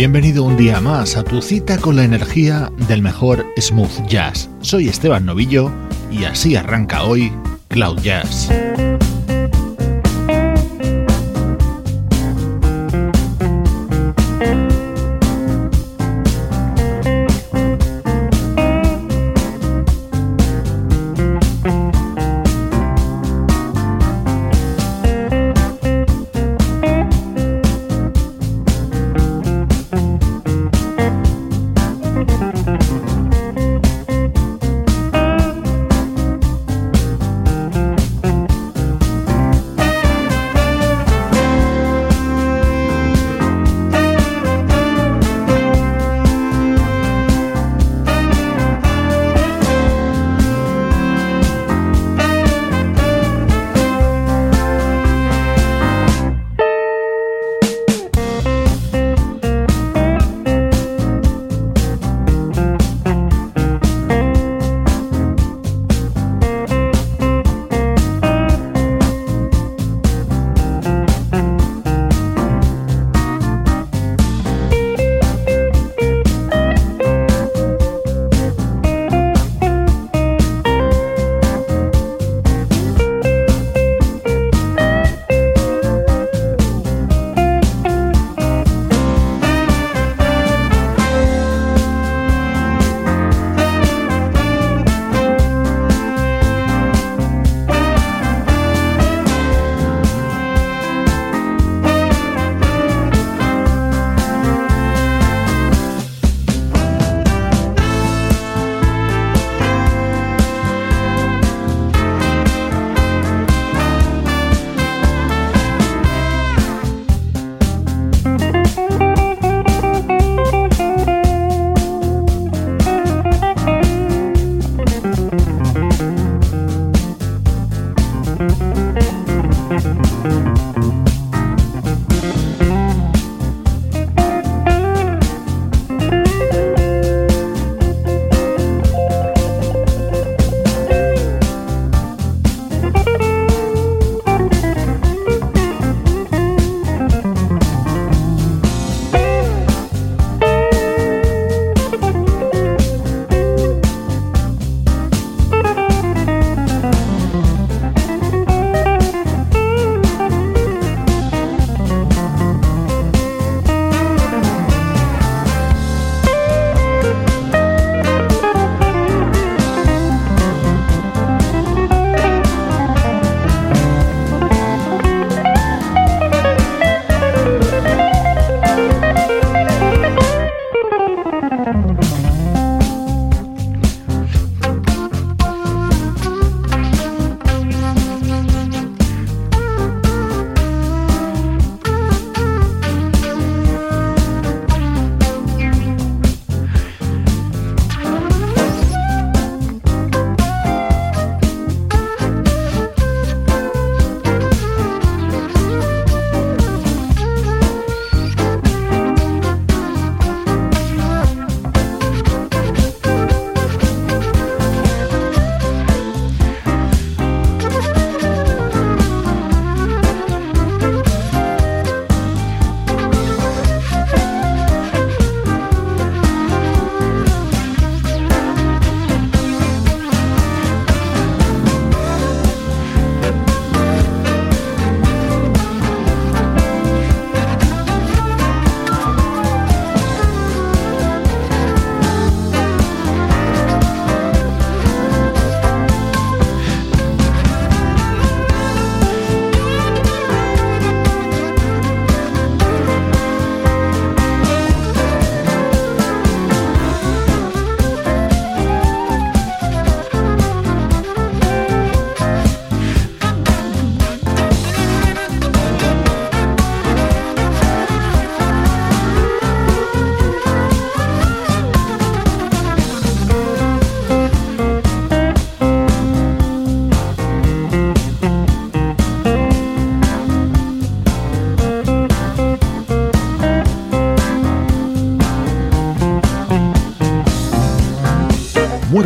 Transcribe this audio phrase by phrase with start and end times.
[0.00, 4.48] Bienvenido un día más a tu cita con la energía del mejor smooth jazz.
[4.62, 5.70] Soy Esteban Novillo
[6.10, 7.30] y así arranca hoy
[7.68, 8.48] Cloud Jazz.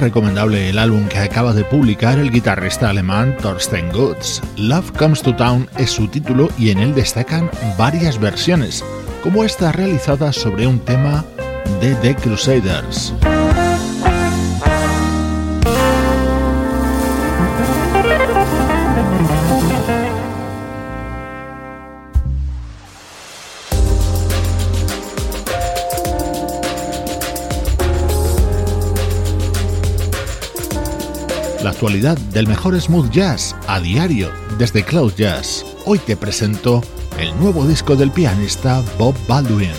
[0.04, 4.42] Recomendable el álbum que acaba de publicar el guitarrista alemán Thorsten Gutz.
[4.58, 8.84] Love Comes to Town es su título y en él destacan varias versiones,
[9.22, 11.24] como esta realizada sobre un tema
[11.80, 13.14] de The Crusaders.
[31.64, 35.64] La actualidad del mejor smooth jazz a diario desde Cloud Jazz.
[35.86, 36.82] Hoy te presento
[37.18, 39.72] el nuevo disco del pianista Bob Baldwin.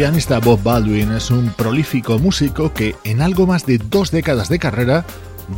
[0.00, 4.58] Pianista Bob Baldwin es un prolífico músico que en algo más de dos décadas de
[4.58, 5.04] carrera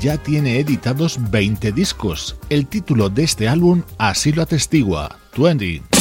[0.01, 2.35] ya tiene editados 20 discos.
[2.49, 5.92] El título de este álbum así lo atestigua, 20.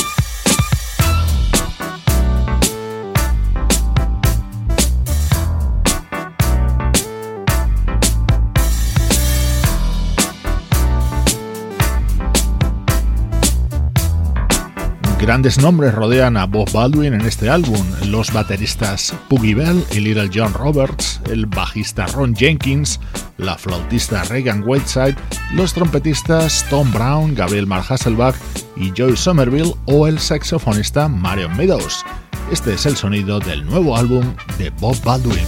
[15.21, 20.31] Grandes nombres rodean a Bob Baldwin en este álbum, los bateristas Puggy Bell y Little
[20.33, 22.99] John Roberts, el bajista Ron Jenkins,
[23.37, 25.15] la flautista Reagan Whiteside,
[25.53, 28.35] los trompetistas Tom Brown, Gabriel Mark Hasselbach
[28.75, 32.03] y Joy Somerville o el saxofonista Marion Meadows.
[32.51, 34.25] Este es el sonido del nuevo álbum
[34.57, 35.45] de Bob Baldwin.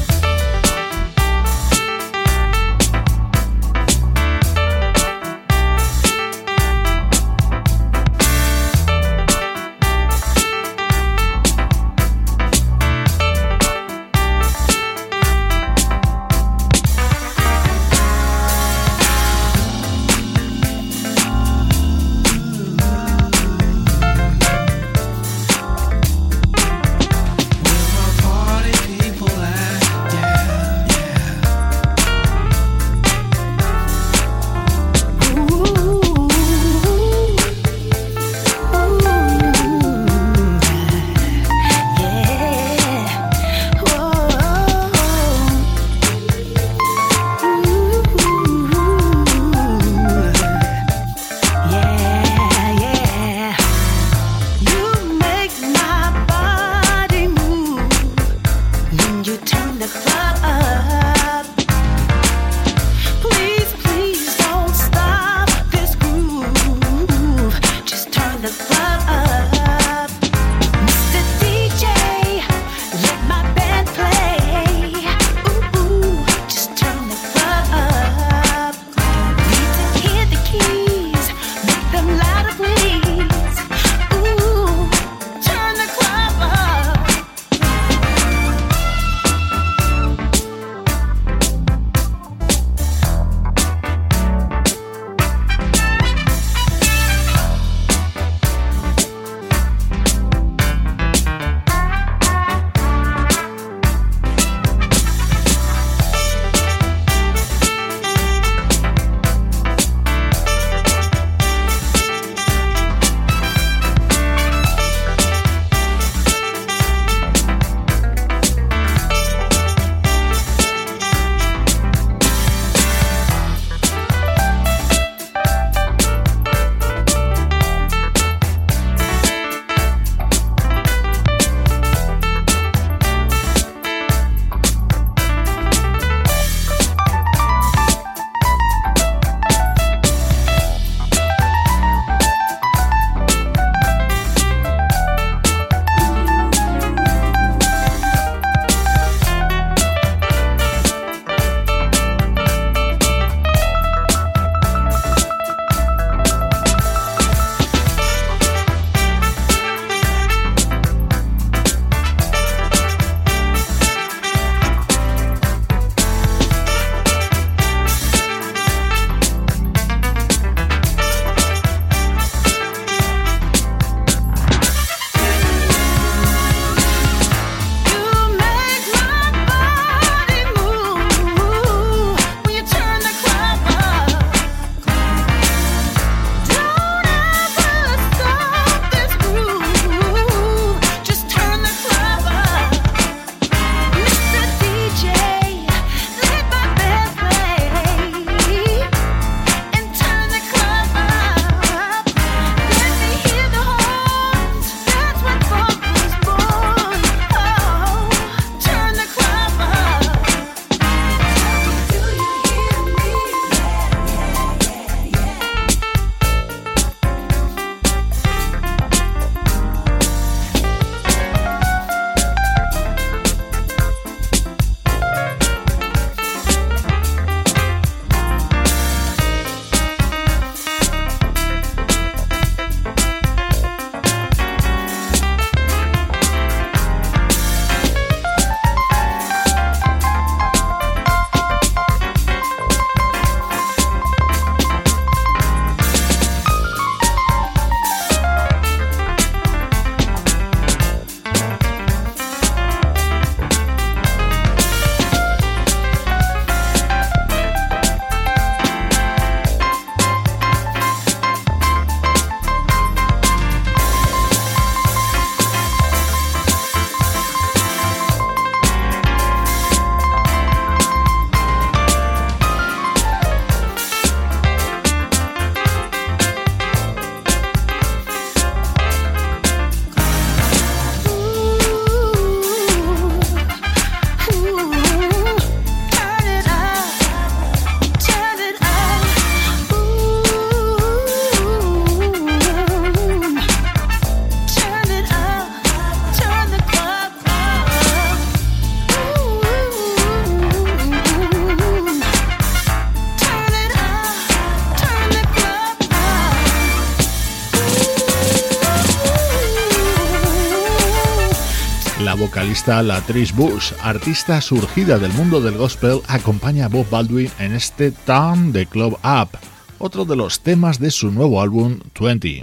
[312.65, 317.91] La Latrice Bush, artista surgida del mundo del gospel, acompaña a Bob Baldwin en este
[317.91, 319.37] Turn the Club Up,
[319.79, 322.41] otro de los temas de su nuevo álbum 20.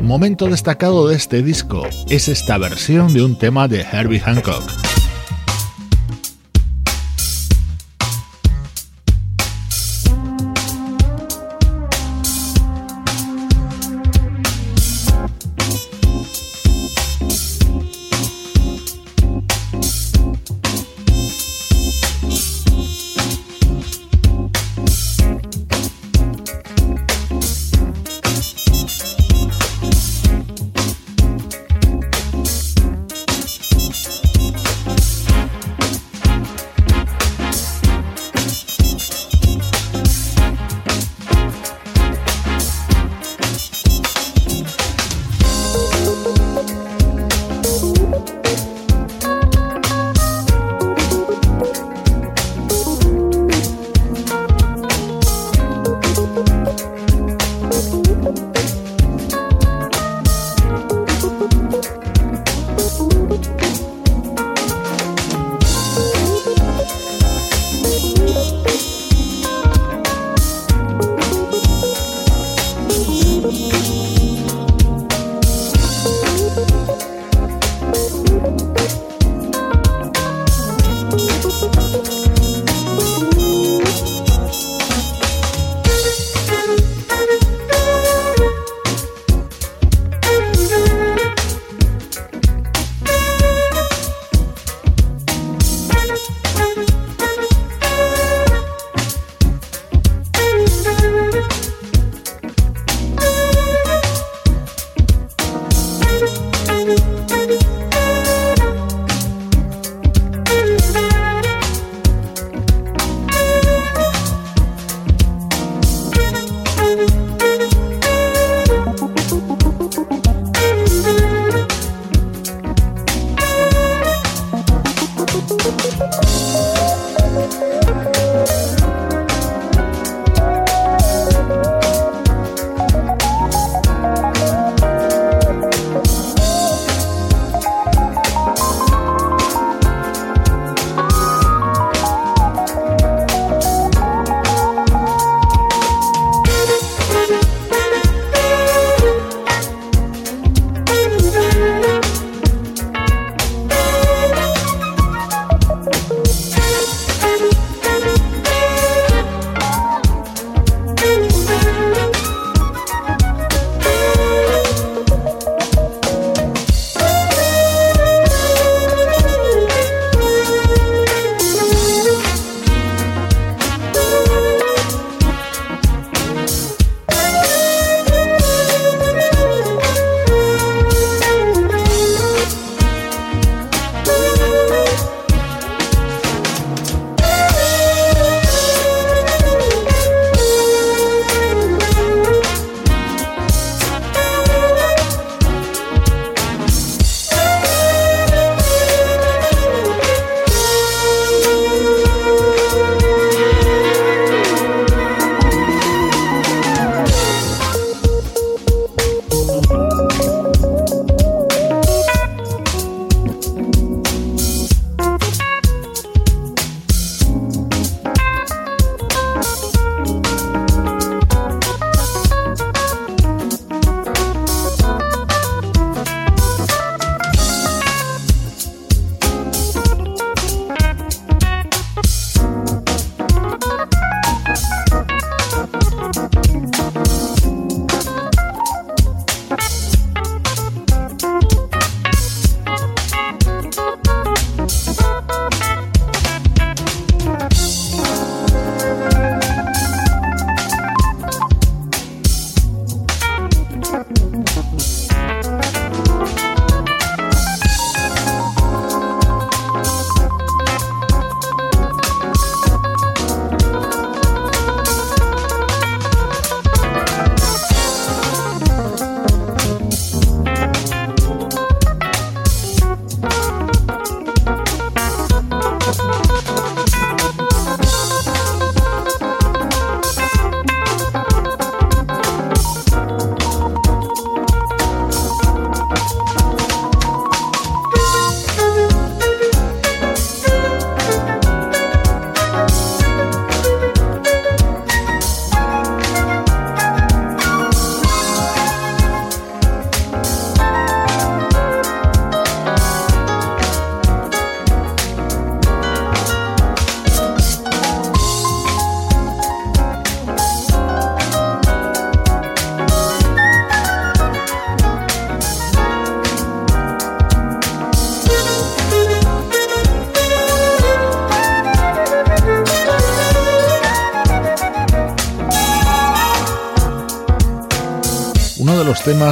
[0.00, 4.95] Momento destacado de este disco es esta versión de un tema de Herbie Hancock.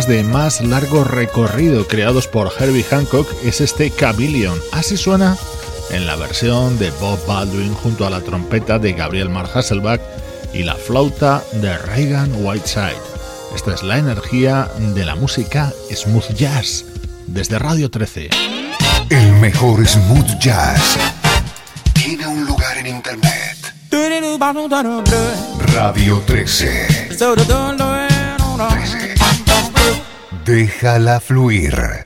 [0.05, 4.59] Temas de más largo recorrido creados por Herbie Hancock es este Cabillion.
[4.73, 5.37] Así suena
[5.91, 10.01] en la versión de Bob Baldwin junto a la trompeta de Gabriel Mar Hasselbach
[10.53, 13.01] y la flauta de Reagan Whiteside.
[13.55, 16.85] Esta es la energía de la música smooth jazz
[17.27, 18.31] desde Radio 13.
[19.11, 20.97] El mejor smooth jazz
[21.93, 23.75] tiene un lugar en internet.
[25.75, 27.09] Radio 13.
[30.45, 32.04] Déjala fluir.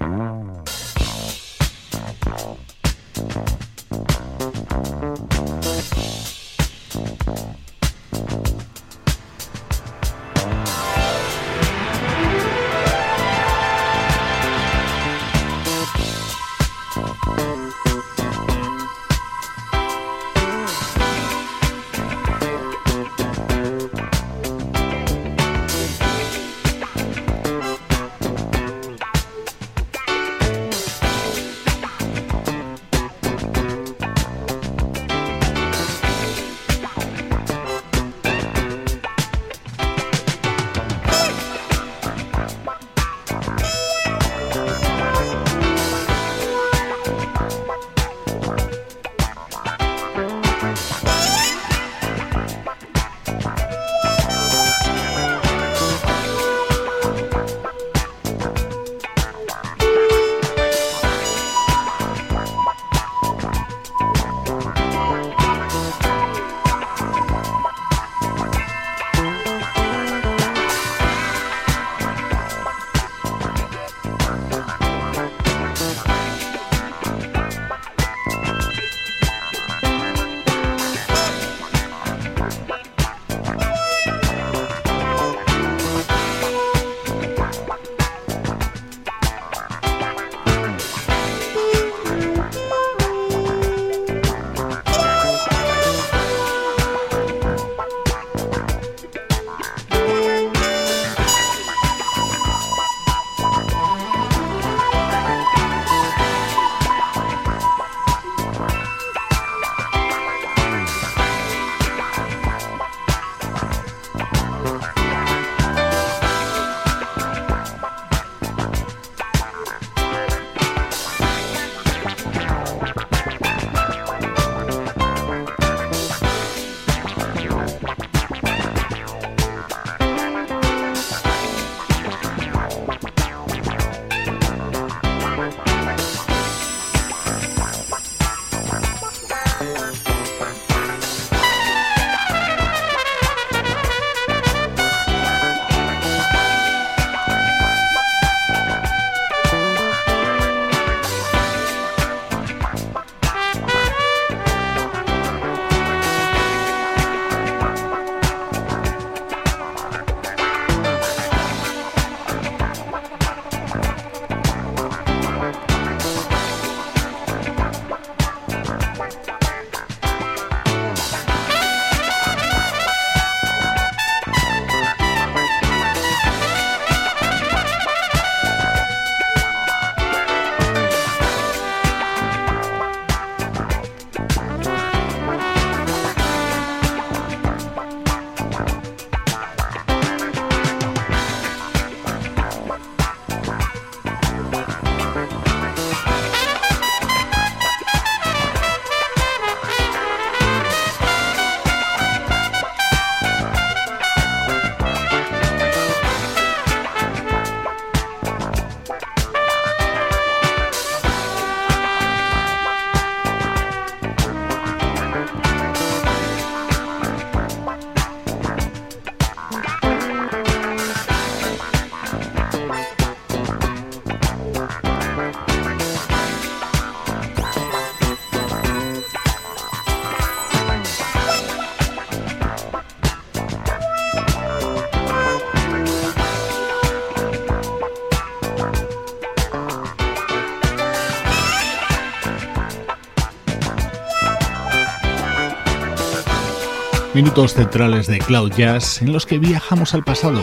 [247.22, 250.40] Minutos centrales de Cloud Jazz en los que viajamos al pasado.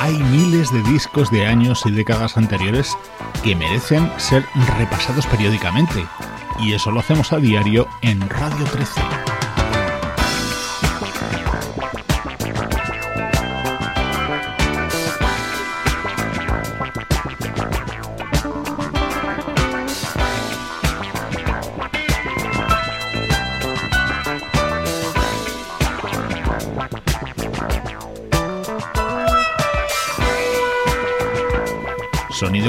[0.00, 2.96] Hay miles de discos de años y décadas anteriores
[3.42, 4.44] que merecen ser
[4.78, 6.06] repasados periódicamente,
[6.60, 9.15] y eso lo hacemos a diario en Radio 13.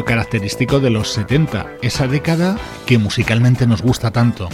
[0.06, 4.50] Característico de los 70, esa década que musicalmente nos gusta tanto.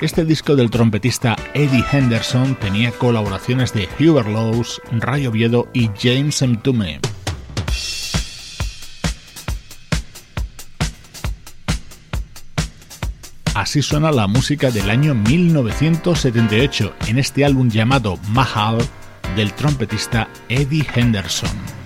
[0.00, 6.42] Este disco del trompetista Eddie Henderson tenía colaboraciones de Hubert Laws, Ray Oviedo y James
[6.42, 7.00] Mtume.
[13.54, 18.78] Así suena la música del año 1978 en este álbum llamado Mahal
[19.34, 21.85] del trompetista Eddie Henderson.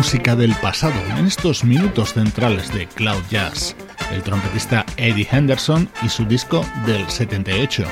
[0.00, 3.76] Música del pasado en estos minutos centrales de Cloud Jazz.
[4.10, 7.84] el trompetista Eddie Henderson y su disco del 78.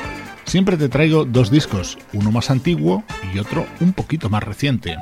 [0.47, 4.97] Siempre te traigo dos discos, uno más antiguo y otro un poquito más reciente.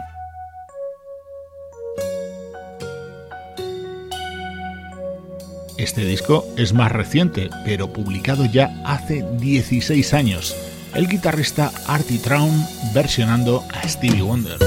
[5.78, 10.56] Este disco es más reciente, pero publicado ya hace 16 años.
[10.92, 14.58] El guitarrista Artie Traum versionando a Stevie Wonder.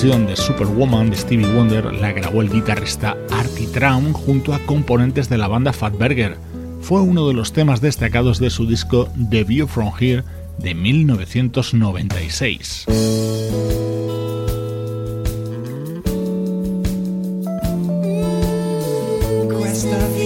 [0.00, 5.36] De Superwoman de Stevie Wonder la grabó el guitarrista Artie Traum junto a componentes de
[5.36, 6.38] la banda Fatberger.
[6.80, 10.24] Fue uno de los temas destacados de su disco The View From Here
[10.56, 12.86] de 1996.
[19.50, 20.19] lasciasti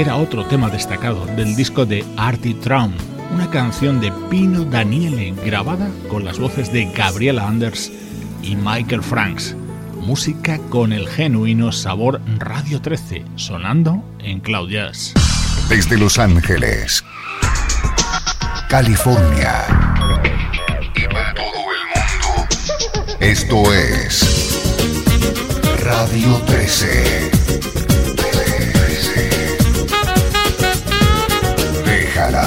[0.00, 2.90] era otro tema destacado del disco de Artie Traum,
[3.34, 7.92] una canción de Pino Daniele grabada con las voces de Gabriela Anders
[8.42, 9.54] y Michael Franks.
[10.00, 14.70] Música con el genuino sabor Radio 13, sonando en Cloud.
[15.68, 17.04] Desde Los Ángeles,
[18.70, 19.66] California
[20.96, 22.48] y para todo el mundo,
[23.20, 24.62] esto es
[25.84, 27.89] Radio 13.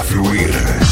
[0.03, 0.82] Fluir.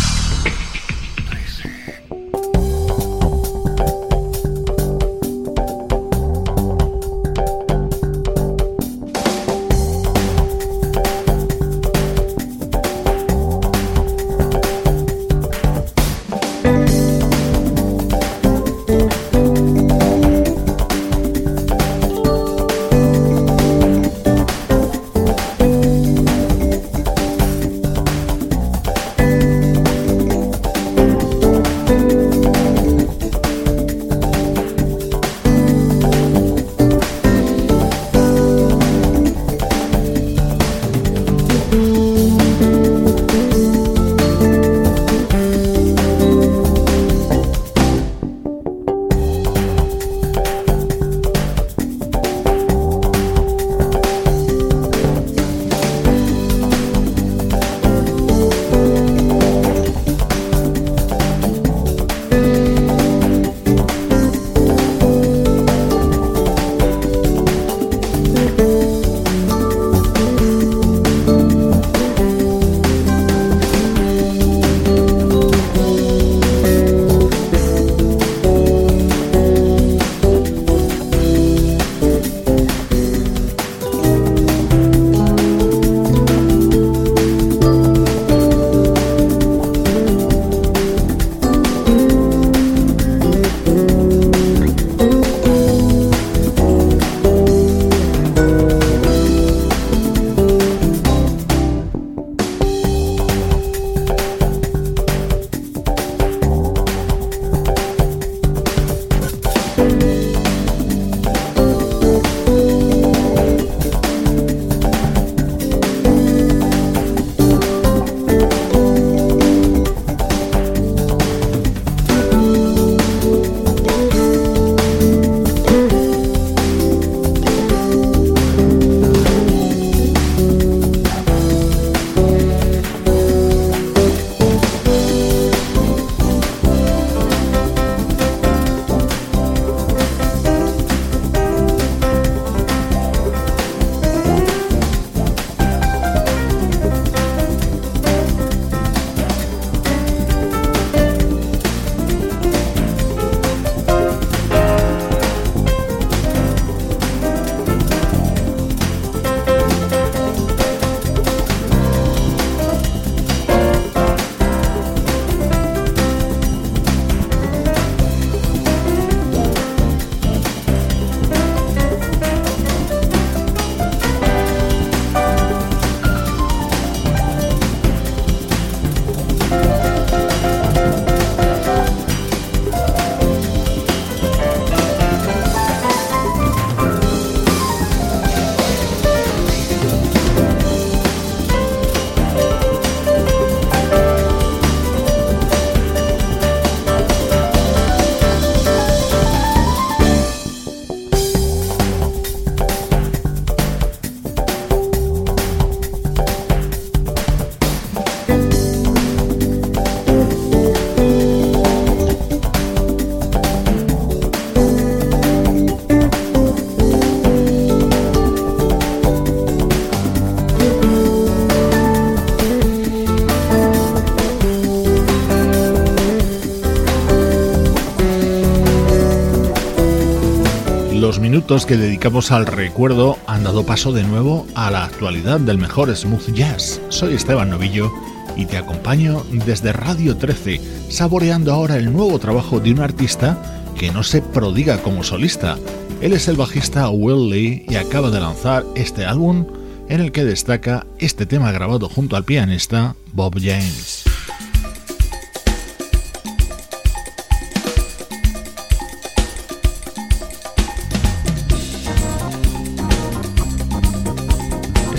[231.42, 235.96] Minutos que dedicamos al recuerdo han dado paso de nuevo a la actualidad del mejor
[235.96, 236.80] smooth jazz.
[236.90, 237.92] Soy Esteban Novillo
[238.38, 243.42] y te acompaño desde Radio 13, saboreando ahora el nuevo trabajo de un artista
[243.76, 245.58] que no se prodiga como solista.
[246.00, 249.48] Él es el bajista Will Lee y acaba de lanzar este álbum
[249.90, 254.11] en el que destaca este tema grabado junto al pianista Bob James.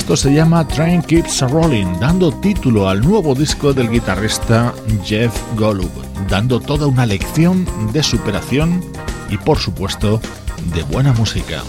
[0.03, 4.75] Esto se llama Train Keeps Rolling, dando título al nuevo disco del guitarrista
[5.05, 5.93] Jeff Golub,
[6.29, 8.85] dando toda una lección de superación
[9.31, 10.21] y por supuesto
[10.75, 11.63] de buena música.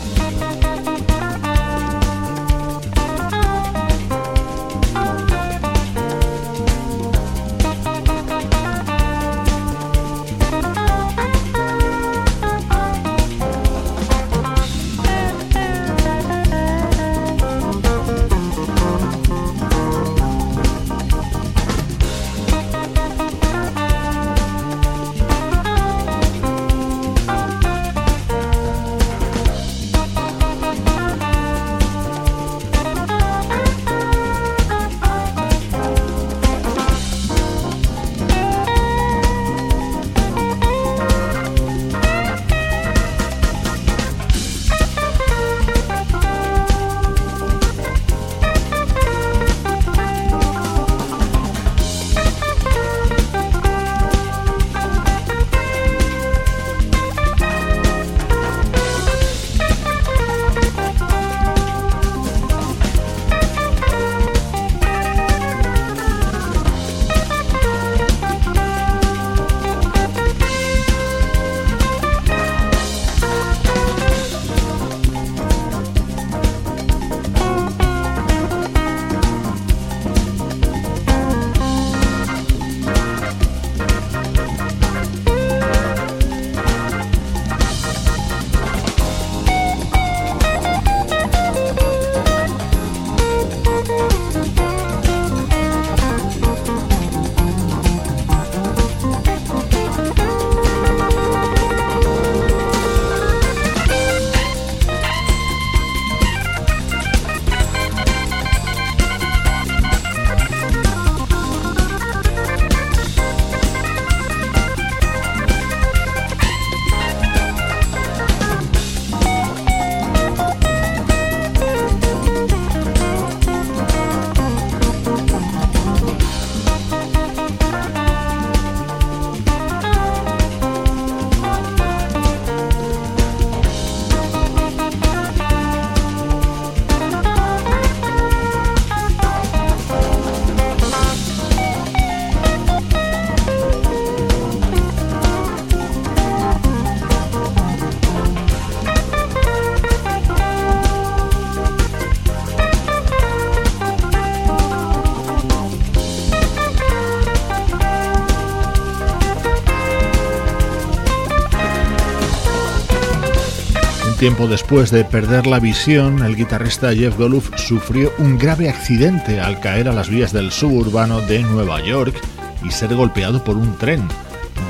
[164.24, 169.60] Tiempo después de perder la visión, el guitarrista Jeff Goluf sufrió un grave accidente al
[169.60, 172.16] caer a las vías del suburbano de Nueva York
[172.64, 174.08] y ser golpeado por un tren.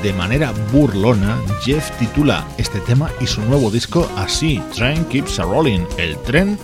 [0.02, 5.44] De manera burlona, Jeff titula este tema y su nuevo disco así, Train Keeps a
[5.44, 6.58] Rolling, el tren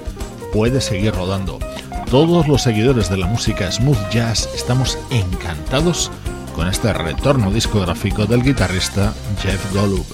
[0.52, 1.60] puede seguir rodando.
[2.10, 6.10] Todos los seguidores de la música smooth jazz estamos encantados
[6.56, 10.04] con este retorno discográfico del guitarrista Jeff Golub.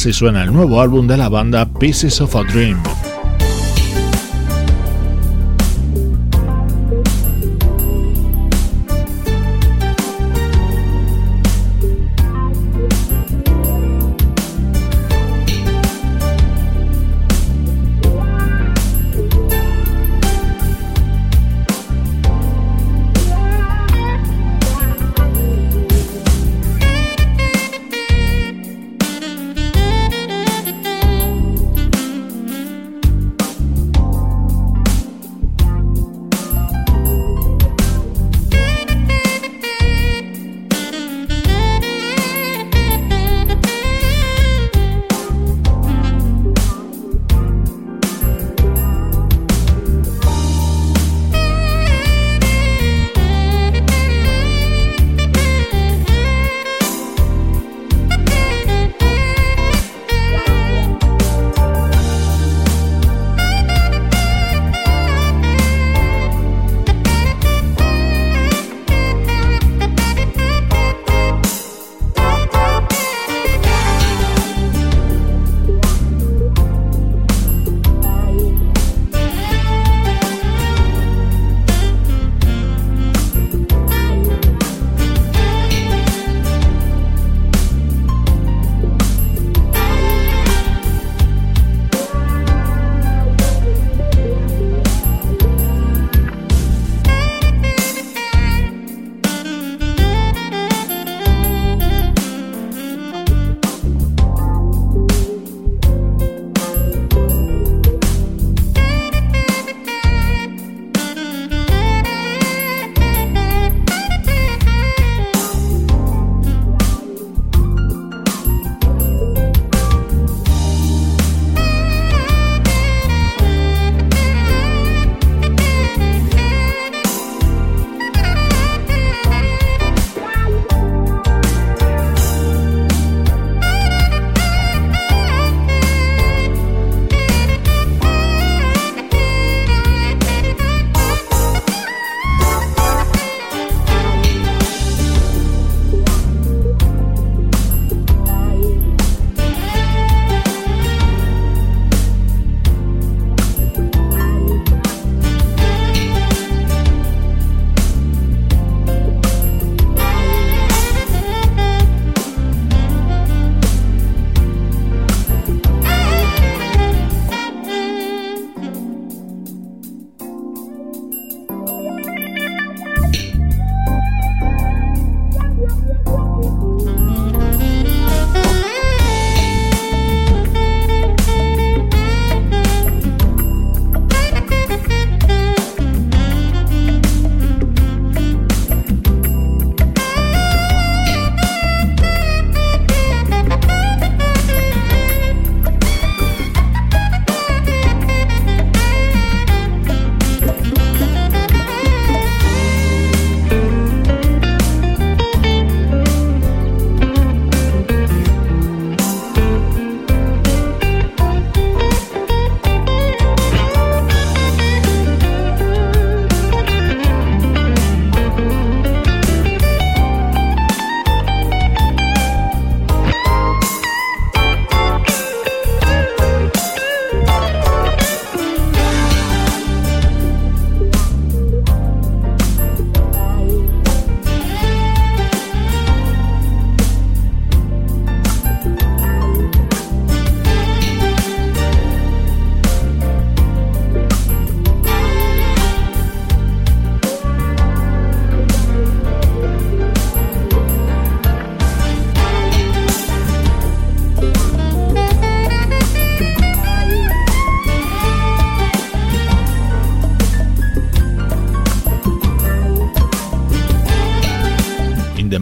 [0.00, 2.82] Así suena el nuevo álbum de la banda Pieces of a Dream.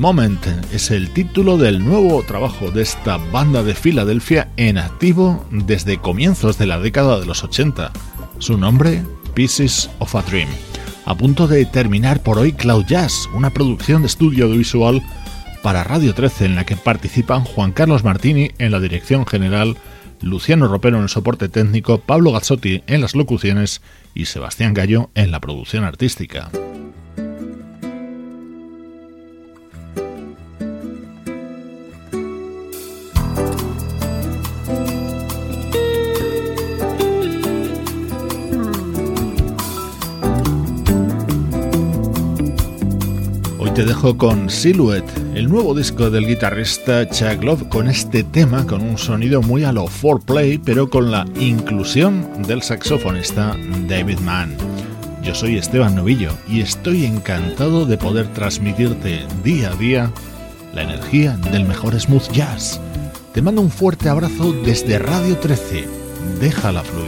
[0.08, 5.98] Moment es el título del nuevo trabajo de esta banda de Filadelfia en activo desde
[5.98, 7.92] comienzos de la década de los 80.
[8.38, 9.02] Su nombre,
[9.34, 10.48] Pieces of a Dream.
[11.04, 15.02] A punto de terminar por hoy Cloud Jazz, una producción de estudio audiovisual
[15.62, 19.76] para Radio 13 en la que participan Juan Carlos Martini en la dirección general,
[20.22, 23.82] Luciano Ropero en el soporte técnico, Pablo Gazzotti en las locuciones
[24.14, 26.50] y Sebastián Gallo en la producción artística.
[43.78, 48.82] Te dejo con Silhouette, el nuevo disco del guitarrista Chuck Love con este tema con
[48.82, 53.56] un sonido muy a lo 4play pero con la inclusión del saxofonista
[53.86, 54.56] David Mann.
[55.22, 60.12] Yo soy Esteban Novillo y estoy encantado de poder transmitirte día a día
[60.74, 62.80] la energía del mejor smooth jazz.
[63.32, 65.86] Te mando un fuerte abrazo desde Radio 13.
[66.40, 67.07] Déjala fluir.